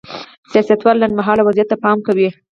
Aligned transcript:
سیاستوال 0.51 0.95
لنډ 0.99 1.13
مهال 1.19 1.39
وضعیت 1.41 1.67
ته 1.71 1.77
پام 1.83 1.97
کوي. 2.07 2.29